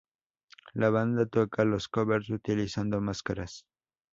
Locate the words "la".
0.73-0.89